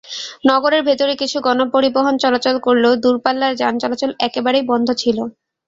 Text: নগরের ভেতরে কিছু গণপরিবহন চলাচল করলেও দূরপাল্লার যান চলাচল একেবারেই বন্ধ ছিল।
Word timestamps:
নগরের 0.49 0.81
ভেতরে 0.87 1.13
কিছু 1.21 1.37
গণপরিবহন 1.45 2.15
চলাচল 2.23 2.55
করলেও 2.65 2.93
দূরপাল্লার 3.03 3.53
যান 3.61 3.73
চলাচল 3.83 4.11
একেবারেই 4.27 4.63
বন্ধ 4.71 4.87
ছিল। 5.01 5.17